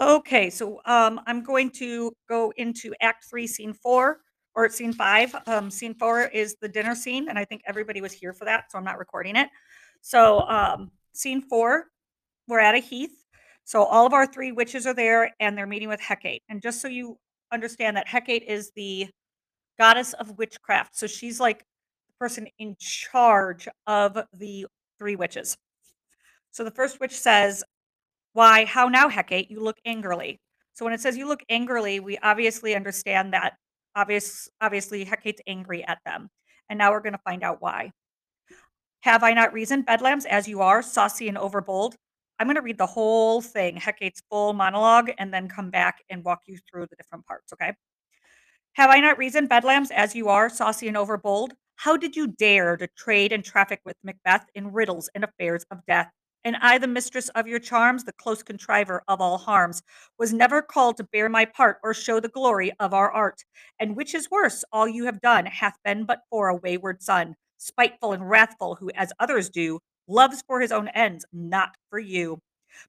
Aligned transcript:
Okay, 0.00 0.50
so, 0.50 0.80
um, 0.86 1.20
I'm 1.26 1.44
going 1.44 1.70
to 1.72 2.12
go 2.28 2.52
into 2.56 2.92
act 3.00 3.26
3, 3.30 3.46
scene 3.46 3.72
4 3.72 4.18
or 4.56 4.68
scene 4.68 4.92
5. 4.92 5.36
Um, 5.46 5.70
scene 5.70 5.94
4 5.94 6.22
is 6.28 6.56
the 6.60 6.68
dinner 6.68 6.96
scene, 6.96 7.28
and 7.28 7.38
I 7.38 7.44
think 7.44 7.62
everybody 7.66 8.00
was 8.00 8.12
here 8.12 8.32
for 8.32 8.44
that, 8.44 8.70
so 8.70 8.78
I'm 8.78 8.84
not 8.84 8.98
recording 8.98 9.36
it. 9.36 9.48
So, 10.00 10.40
um, 10.48 10.90
scene 11.12 11.42
4, 11.42 11.84
we're 12.48 12.58
at 12.58 12.74
a 12.74 12.78
heath. 12.78 13.24
So 13.64 13.84
all 13.84 14.04
of 14.06 14.12
our 14.12 14.26
3 14.26 14.52
witches 14.52 14.86
are 14.86 14.94
there, 14.94 15.30
and 15.40 15.56
they're 15.56 15.66
meeting 15.66 15.88
with 15.88 16.00
Hecate. 16.00 16.42
And 16.48 16.60
just 16.60 16.82
so 16.82 16.88
you 16.88 17.16
understand 17.52 17.96
that 17.96 18.08
Hecate 18.08 18.44
is 18.48 18.72
the 18.74 19.08
goddess 19.78 20.12
of 20.14 20.38
witchcraft. 20.38 20.96
So 20.96 21.06
she's 21.06 21.40
like 21.40 21.60
the 21.60 22.14
person 22.18 22.48
in 22.58 22.76
charge 22.80 23.68
of 23.86 24.18
the 24.34 24.66
3 24.98 25.16
witches. 25.16 25.56
So 26.50 26.64
the 26.64 26.70
first 26.72 27.00
witch 27.00 27.16
says, 27.16 27.64
"Why, 28.34 28.66
how 28.66 28.88
now, 28.88 29.08
Hecate? 29.08 29.50
You 29.50 29.60
look 29.60 29.78
angrily." 29.86 30.40
So 30.74 30.84
when 30.84 30.92
it 30.94 31.00
says 31.00 31.16
you 31.16 31.26
look 31.26 31.42
angrily, 31.48 32.00
we 32.00 32.18
obviously 32.18 32.74
understand 32.74 33.32
that 33.32 33.54
obvious 33.96 34.48
obviously 34.60 35.04
Hecate's 35.04 35.40
angry 35.46 35.84
at 35.84 36.00
them. 36.04 36.28
And 36.68 36.78
now 36.78 36.90
we're 36.90 37.00
going 37.00 37.14
to 37.14 37.18
find 37.24 37.42
out 37.42 37.62
why. 37.62 37.92
Have 39.02 39.22
I 39.22 39.34
not 39.34 39.52
reasoned, 39.52 39.86
bedlams, 39.86 40.26
as 40.26 40.48
you 40.48 40.62
are, 40.62 40.82
saucy 40.82 41.28
and 41.28 41.36
overbold? 41.38 41.94
I'm 42.38 42.46
going 42.46 42.56
to 42.56 42.62
read 42.62 42.78
the 42.78 42.86
whole 42.86 43.40
thing, 43.40 43.76
Hecate's 43.76 44.22
full 44.30 44.52
monologue, 44.52 45.10
and 45.18 45.32
then 45.32 45.48
come 45.48 45.70
back 45.70 46.02
and 46.10 46.24
walk 46.24 46.40
you 46.46 46.58
through 46.68 46.86
the 46.90 46.96
different 46.96 47.26
parts, 47.26 47.52
okay? 47.52 47.74
Have 48.72 48.90
I 48.90 48.98
not 49.00 49.18
reasoned, 49.18 49.48
bedlams, 49.50 49.92
as 49.92 50.16
you 50.16 50.28
are, 50.28 50.48
saucy 50.50 50.88
and 50.88 50.96
overbold? 50.96 51.50
How 51.76 51.96
did 51.96 52.16
you 52.16 52.26
dare 52.28 52.76
to 52.76 52.88
trade 52.96 53.32
and 53.32 53.44
traffic 53.44 53.80
with 53.84 53.96
Macbeth 54.02 54.46
in 54.54 54.72
riddles 54.72 55.08
and 55.14 55.22
affairs 55.22 55.64
of 55.70 55.84
death? 55.86 56.10
And 56.44 56.56
I, 56.60 56.76
the 56.76 56.86
mistress 56.86 57.30
of 57.30 57.46
your 57.46 57.58
charms, 57.58 58.04
the 58.04 58.12
close 58.12 58.42
contriver 58.42 59.02
of 59.08 59.20
all 59.20 59.38
harms, 59.38 59.82
was 60.18 60.34
never 60.34 60.60
called 60.60 60.98
to 60.98 61.04
bear 61.04 61.28
my 61.30 61.46
part 61.46 61.78
or 61.82 61.94
show 61.94 62.20
the 62.20 62.28
glory 62.28 62.70
of 62.80 62.92
our 62.92 63.10
art. 63.10 63.42
And 63.80 63.96
which 63.96 64.14
is 64.14 64.30
worse, 64.30 64.62
all 64.70 64.86
you 64.86 65.06
have 65.06 65.22
done 65.22 65.46
hath 65.46 65.78
been 65.84 66.04
but 66.04 66.20
for 66.28 66.48
a 66.48 66.56
wayward 66.56 67.02
son, 67.02 67.34
spiteful 67.56 68.12
and 68.12 68.28
wrathful, 68.28 68.74
who, 68.74 68.90
as 68.94 69.12
others 69.18 69.48
do, 69.48 69.80
loves 70.06 70.42
for 70.46 70.60
his 70.60 70.70
own 70.70 70.88
ends, 70.88 71.24
not 71.32 71.76
for 71.88 71.98
you. 71.98 72.40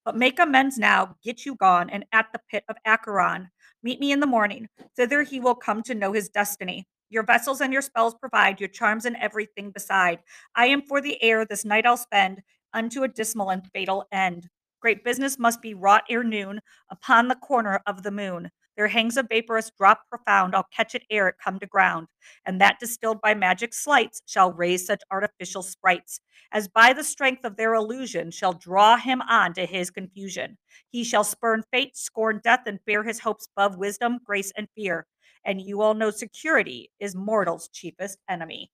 But 0.03 0.17
make 0.17 0.39
amends 0.39 0.77
now, 0.77 1.15
get 1.23 1.45
you 1.45 1.55
gone, 1.55 1.89
and 1.89 2.05
at 2.11 2.27
the 2.33 2.41
pit 2.51 2.65
of 2.67 2.75
Acheron, 2.85 3.49
meet 3.83 3.99
me 3.99 4.11
in 4.11 4.19
the 4.19 4.27
morning. 4.27 4.67
Thither 4.97 5.23
he 5.23 5.39
will 5.39 5.55
come 5.55 5.81
to 5.83 5.95
know 5.95 6.11
his 6.11 6.27
destiny. 6.27 6.87
Your 7.09 7.23
vessels 7.23 7.61
and 7.61 7.71
your 7.71 7.83
spells 7.83 8.15
provide, 8.15 8.59
your 8.59 8.67
charms 8.67 9.05
and 9.05 9.15
everything 9.17 9.69
beside. 9.69 10.19
I 10.55 10.65
am 10.67 10.81
for 10.81 11.01
the 11.01 11.21
air 11.23 11.45
this 11.45 11.63
night 11.63 11.85
I'll 11.85 11.97
spend, 11.97 12.41
unto 12.75 13.01
a 13.01 13.07
dismal 13.07 13.49
and 13.49 13.65
fatal 13.73 14.05
end. 14.11 14.47
Great 14.79 15.03
business 15.03 15.39
must 15.39 15.61
be 15.63 15.73
wrought 15.73 16.03
ere 16.09 16.23
noon 16.23 16.59
upon 16.91 17.27
the 17.27 17.35
corner 17.35 17.81
of 17.87 18.03
the 18.03 18.11
moon. 18.11 18.51
There 18.77 18.87
hangs 18.87 19.17
a 19.17 19.23
vaporous 19.23 19.71
drop 19.75 20.01
profound. 20.09 20.53
I'll 20.53 20.67
catch 20.75 20.93
it 20.93 21.03
ere 21.09 21.29
it 21.29 21.35
come 21.43 21.57
to 21.59 21.65
ground. 21.65 22.07
And 22.45 22.61
that 22.61 22.77
distilled 22.79 23.21
by 23.21 23.33
magic 23.33 23.73
sleights 23.73 24.21
shall 24.27 24.51
raise 24.51 24.85
such 24.85 25.01
artificial 25.09 25.63
sprites 25.63 26.19
as 26.51 26.67
by 26.67 26.93
the 26.93 27.03
strength 27.03 27.43
of 27.45 27.57
their 27.57 27.73
illusion 27.73 28.31
shall 28.31 28.53
draw 28.53 28.97
him 28.97 29.21
on 29.23 29.53
to 29.53 29.65
his 29.65 29.89
confusion. 29.89 30.57
He 30.89 31.03
shall 31.03 31.23
spurn 31.23 31.63
fate, 31.71 31.97
scorn 31.97 32.41
death, 32.43 32.61
and 32.65 32.79
bear 32.85 33.03
his 33.03 33.19
hopes 33.19 33.47
above 33.55 33.77
wisdom, 33.77 34.19
grace, 34.23 34.51
and 34.55 34.67
fear. 34.75 35.07
And 35.45 35.61
you 35.61 35.81
all 35.81 35.93
know 35.93 36.11
security 36.11 36.91
is 36.99 37.15
mortal's 37.15 37.67
chiefest 37.69 38.19
enemy. 38.29 38.71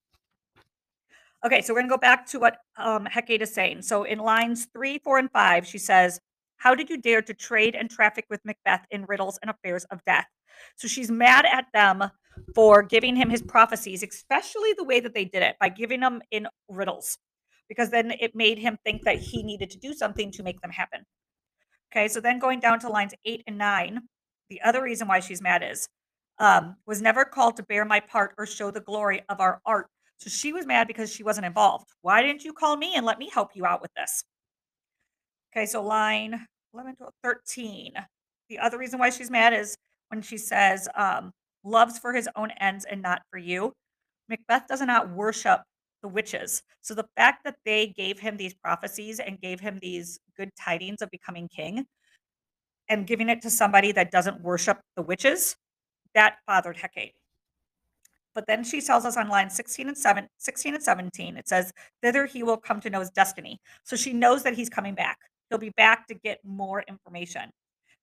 Okay, 1.44 1.62
so 1.62 1.74
we're 1.74 1.80
going 1.80 1.90
to 1.90 1.96
go 1.96 2.00
back 2.00 2.28
to 2.28 2.40
what 2.40 2.58
um, 2.78 3.06
Hecate 3.06 3.42
is 3.42 3.52
saying. 3.54 3.82
So 3.82 4.04
in 4.04 4.20
lines 4.20 4.68
three, 4.74 5.00
four, 5.00 5.18
and 5.18 5.32
five, 5.32 5.66
she 5.66 5.80
says, 5.80 6.20
How 6.58 6.76
did 6.76 6.90
you 6.90 7.02
dare 7.02 7.24
to 7.24 7.34
trade 7.34 7.76
and 7.76 7.90
traffic 7.90 8.26
with 8.30 8.46
Macbeth 8.46 8.86
in 8.92 9.06
riddles 9.06 9.40
and 9.42 9.50
affairs 9.50 9.84
of 9.86 10.04
death? 10.06 10.28
So 10.76 10.88
she's 10.88 11.10
mad 11.10 11.46
at 11.52 11.66
them 11.74 12.04
for 12.54 12.84
giving 12.84 13.16
him 13.16 13.30
his 13.30 13.42
prophecies, 13.42 14.04
especially 14.04 14.74
the 14.78 14.84
way 14.84 15.00
that 15.00 15.16
they 15.16 15.26
did 15.26 15.42
it 15.42 15.56
by 15.60 15.70
giving 15.70 16.02
them 16.02 16.22
in 16.30 16.48
riddles, 16.70 17.18
because 17.68 17.90
then 17.90 18.12
it 18.20 18.36
made 18.36 18.60
him 18.60 18.78
think 18.86 19.02
that 19.04 19.18
he 19.18 19.42
needed 19.42 19.72
to 19.72 19.80
do 19.80 19.94
something 19.94 20.32
to 20.34 20.44
make 20.44 20.62
them 20.62 20.72
happen. 20.72 21.06
Okay, 21.92 22.08
so 22.08 22.22
then 22.22 22.38
going 22.38 22.60
down 22.60 22.80
to 22.82 22.90
lines 22.90 23.14
eight 23.26 23.44
and 23.48 23.58
nine, 23.58 24.02
the 24.50 24.62
other 24.62 24.84
reason 24.84 25.08
why 25.08 25.20
she's 25.20 25.42
mad 25.42 25.64
is 25.64 25.90
um, 26.38 26.76
was 26.86 27.02
never 27.02 27.26
called 27.26 27.58
to 27.58 27.64
bear 27.64 27.84
my 27.84 28.00
part 28.00 28.34
or 28.38 28.46
show 28.46 28.72
the 28.72 28.80
glory 28.82 29.22
of 29.28 29.40
our 29.40 29.60
art 29.66 29.88
so 30.22 30.30
she 30.30 30.54
was 30.54 30.68
mad 30.68 30.86
because 30.88 31.12
she 31.12 31.24
wasn't 31.24 31.48
involved. 31.48 31.90
Why 32.04 32.22
didn't 32.22 32.44
you 32.44 32.54
call 32.54 32.78
me 32.78 32.94
and 32.96 33.04
let 33.04 33.18
me 33.18 33.28
help 33.34 33.56
you 33.56 33.66
out 33.66 33.82
with 33.82 33.92
this? 33.96 34.24
Okay, 35.52 35.66
so 35.66 35.82
line 35.82 36.46
11, 36.76 36.96
12, 36.98 37.12
13. 37.24 37.94
The 38.48 38.60
other 38.60 38.78
reason 38.78 39.00
why 39.00 39.10
she's 39.10 39.32
mad 39.32 39.52
is 39.52 39.76
when 40.10 40.22
she 40.22 40.38
says, 40.38 40.88
um, 40.94 41.32
loves 41.64 41.98
for 41.98 42.14
his 42.14 42.30
own 42.36 42.52
ends 42.60 42.86
and 42.86 43.02
not 43.02 43.24
for 43.32 43.40
you. 43.40 43.74
Macbeth 44.30 44.68
does 44.68 44.82
not 44.82 45.10
worship 45.10 45.62
the 46.04 46.08
witches. 46.08 46.62
So 46.82 46.94
the 46.94 47.08
fact 47.18 47.44
that 47.44 47.56
they 47.66 47.88
gave 47.88 48.20
him 48.20 48.38
these 48.38 48.54
prophecies 48.54 49.20
and 49.20 49.42
gave 49.42 49.60
him 49.60 49.80
these 49.82 50.20
good 50.38 50.52
tidings 50.56 51.02
of 51.02 51.10
becoming 51.10 51.48
king 51.48 51.88
and 52.90 53.08
giving 53.08 53.28
it 53.28 53.42
to 53.42 53.50
somebody 53.50 53.92
that 53.94 54.12
doesn't 54.12 54.42
worship 54.42 54.82
the 54.96 55.02
witches, 55.02 55.56
that 56.14 56.36
bothered 56.46 56.78
Hecate. 56.78 57.14
But 58.34 58.48
then 58.48 58.64
she 58.64 58.82
tells 58.82 59.06
us 59.06 59.18
on 59.18 59.28
line 59.28 59.50
16 59.50 59.88
and 59.90 59.98
7, 59.98 60.28
16 60.38 60.76
and 60.76 60.84
17, 60.84 61.38
it 61.38 61.48
says, 61.48 61.72
Thither 62.02 62.26
he 62.26 62.44
will 62.44 62.58
come 62.58 62.80
to 62.82 62.90
know 62.90 63.00
his 63.02 63.10
destiny. 63.10 63.60
So 63.84 63.96
she 63.96 64.14
knows 64.14 64.44
that 64.44 64.56
he's 64.56 64.70
coming 64.70 64.96
back. 64.96 65.18
He'll 65.50 65.60
be 65.60 65.74
back 65.76 66.08
to 66.08 66.14
get 66.14 66.40
more 66.46 66.84
information. 66.88 67.50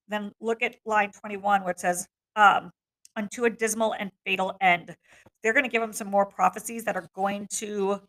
Then 0.07 0.31
look 0.39 0.61
at 0.61 0.75
line 0.85 1.11
21 1.11 1.63
where 1.63 1.71
it 1.71 1.79
says, 1.79 2.07
um, 2.35 2.71
unto 3.15 3.45
a 3.45 3.49
dismal 3.49 3.93
and 3.93 4.11
fatal 4.25 4.55
end. 4.61 4.95
They're 5.43 5.53
going 5.53 5.65
to 5.65 5.69
give 5.69 5.81
him 5.81 5.93
some 5.93 6.07
more 6.07 6.25
prophecies 6.25 6.85
that 6.85 6.95
are 6.95 7.07
going 7.15 7.47
to 7.53 8.01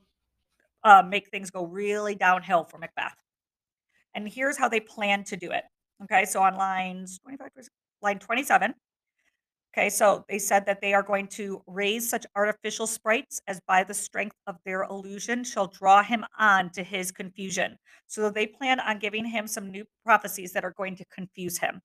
uh, 0.85 1.03
make 1.07 1.29
things 1.29 1.51
go 1.51 1.65
really 1.65 2.15
downhill 2.15 2.65
for 2.65 2.79
Macbeth. 2.79 3.17
And 4.15 4.29
here's 4.29 4.59
how 4.59 4.69
they 4.69 4.81
plan 4.81 5.25
to 5.25 5.37
do 5.37 5.51
it. 5.51 5.65
Okay, 6.05 6.25
so 6.25 6.43
on 6.43 6.57
lines 6.57 7.19
25, 7.23 7.51
line 8.03 8.19
27, 8.19 8.75
Okay, 9.73 9.89
so 9.89 10.25
they 10.29 10.41
said 10.41 10.67
that 10.67 10.81
they 10.81 10.95
are 10.95 11.03
going 11.03 11.29
to 11.29 11.63
raise 11.69 12.09
such 12.09 12.27
artificial 12.35 12.89
sprites 12.89 13.41
as 13.47 13.61
by 13.69 13.85
the 13.85 13.95
strength 13.95 14.35
of 14.49 14.57
their 14.65 14.83
illusion 14.83 15.45
shall 15.45 15.69
draw 15.69 16.03
him 16.03 16.25
on 16.41 16.71
to 16.71 16.83
his 16.83 17.13
confusion. 17.13 17.77
So 18.09 18.31
they 18.31 18.49
plan 18.49 18.81
on 18.81 18.99
giving 18.99 19.25
him 19.25 19.47
some 19.47 19.71
new 19.71 19.85
prophecies 20.05 20.53
that 20.55 20.65
are 20.65 20.75
going 20.77 20.97
to 20.97 21.05
confuse 21.05 21.57
him. 21.57 21.81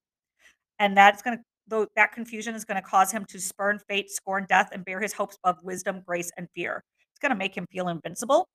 And 0.79 0.97
that's 0.97 1.21
going 1.21 1.37
to 1.37 1.43
that 1.95 2.11
confusion 2.11 2.55
is 2.55 2.65
going 2.65 2.81
to 2.81 2.87
cause 2.87 3.11
him 3.11 3.25
to 3.25 3.39
spurn 3.39 3.79
fate, 3.87 4.11
scorn 4.11 4.45
death, 4.49 4.69
and 4.71 4.85
bear 4.85 4.99
his 4.99 5.13
hopes 5.13 5.37
of 5.43 5.57
wisdom, 5.63 6.01
grace, 6.05 6.31
and 6.37 6.47
fear. 6.55 6.83
It's 7.11 7.19
going 7.19 7.31
to 7.31 7.35
make 7.35 7.55
him 7.55 7.65
feel 7.71 7.87
invincible, 7.89 8.47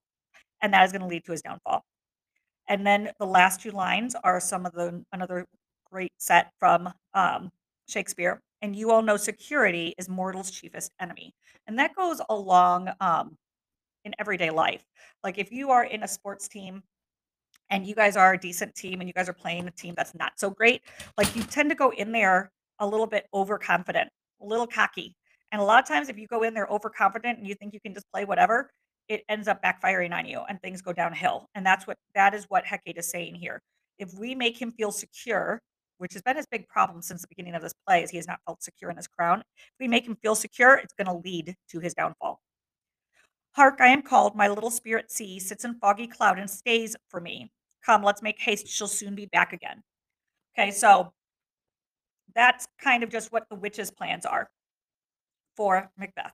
and 0.62 0.72
that 0.72 0.84
is 0.84 0.92
going 0.92 1.02
to 1.02 1.08
lead 1.08 1.24
to 1.24 1.32
his 1.32 1.42
downfall. 1.42 1.84
And 2.68 2.86
then 2.86 3.10
the 3.18 3.26
last 3.26 3.60
two 3.60 3.72
lines 3.72 4.14
are 4.22 4.38
some 4.40 4.66
of 4.66 4.72
the 4.72 5.04
another 5.12 5.46
great 5.90 6.12
set 6.18 6.52
from 6.60 6.92
um, 7.14 7.50
Shakespeare 7.88 8.40
and 8.62 8.76
you 8.76 8.90
all 8.90 9.02
know 9.02 9.16
security 9.16 9.94
is 9.98 10.08
mortal's 10.08 10.50
chiefest 10.50 10.92
enemy. 11.00 11.34
And 11.66 11.78
that 11.78 11.94
goes 11.94 12.20
along 12.28 12.90
um, 13.00 13.36
in 14.04 14.14
everyday 14.18 14.50
life. 14.50 14.84
Like 15.22 15.38
if 15.38 15.52
you 15.52 15.70
are 15.70 15.84
in 15.84 16.02
a 16.02 16.08
sports 16.08 16.48
team 16.48 16.82
and 17.70 17.86
you 17.86 17.94
guys 17.94 18.16
are 18.16 18.34
a 18.34 18.38
decent 18.38 18.74
team 18.74 19.00
and 19.00 19.08
you 19.08 19.12
guys 19.12 19.28
are 19.28 19.34
playing 19.34 19.66
a 19.66 19.70
team 19.70 19.94
that's 19.96 20.14
not 20.14 20.32
so 20.36 20.50
great, 20.50 20.82
like 21.16 21.34
you 21.34 21.42
tend 21.42 21.70
to 21.70 21.76
go 21.76 21.90
in 21.90 22.12
there 22.12 22.50
a 22.78 22.86
little 22.86 23.06
bit 23.06 23.26
overconfident, 23.34 24.10
a 24.40 24.46
little 24.46 24.66
cocky. 24.66 25.14
And 25.52 25.60
a 25.60 25.64
lot 25.64 25.82
of 25.82 25.88
times, 25.88 26.08
if 26.08 26.16
you 26.16 26.28
go 26.28 26.44
in 26.44 26.54
there 26.54 26.68
overconfident 26.70 27.38
and 27.38 27.46
you 27.46 27.54
think 27.54 27.74
you 27.74 27.80
can 27.80 27.92
just 27.92 28.10
play 28.12 28.24
whatever, 28.24 28.70
it 29.08 29.24
ends 29.28 29.48
up 29.48 29.60
backfiring 29.62 30.12
on 30.12 30.24
you 30.24 30.42
and 30.48 30.62
things 30.62 30.80
go 30.80 30.92
downhill. 30.92 31.48
And 31.54 31.66
that's 31.66 31.86
what 31.86 31.96
that 32.14 32.34
is 32.34 32.46
what 32.48 32.64
Hecate 32.64 32.96
is 32.96 33.10
saying 33.10 33.34
here. 33.34 33.60
If 33.98 34.14
we 34.14 34.34
make 34.34 34.60
him 34.60 34.70
feel 34.70 34.92
secure, 34.92 35.60
which 36.00 36.14
has 36.14 36.22
been 36.22 36.36
his 36.36 36.46
big 36.46 36.66
problem 36.66 37.02
since 37.02 37.20
the 37.20 37.28
beginning 37.28 37.54
of 37.54 37.60
this 37.60 37.74
play, 37.86 38.02
is 38.02 38.10
he 38.10 38.16
has 38.16 38.26
not 38.26 38.40
felt 38.46 38.62
secure 38.62 38.90
in 38.90 38.96
his 38.96 39.06
crown. 39.06 39.40
If 39.40 39.74
we 39.78 39.86
make 39.86 40.06
him 40.06 40.16
feel 40.16 40.34
secure, 40.34 40.76
it's 40.76 40.94
going 40.94 41.06
to 41.06 41.22
lead 41.22 41.54
to 41.70 41.78
his 41.78 41.92
downfall. 41.92 42.40
Hark, 43.52 43.80
I 43.80 43.88
am 43.88 44.00
called, 44.00 44.34
my 44.34 44.48
little 44.48 44.70
spirit 44.70 45.10
see 45.10 45.38
sits 45.38 45.66
in 45.66 45.74
foggy 45.74 46.06
cloud 46.06 46.38
and 46.38 46.48
stays 46.48 46.96
for 47.08 47.20
me. 47.20 47.52
Come, 47.84 48.02
let's 48.02 48.22
make 48.22 48.40
haste, 48.40 48.66
she'll 48.66 48.86
soon 48.86 49.14
be 49.14 49.26
back 49.26 49.52
again. 49.52 49.82
Okay, 50.58 50.70
so 50.70 51.12
that's 52.34 52.66
kind 52.80 53.02
of 53.02 53.10
just 53.10 53.30
what 53.30 53.48
the 53.50 53.56
witch's 53.56 53.90
plans 53.90 54.24
are 54.24 54.48
for 55.54 55.90
Macbeth. 55.98 56.32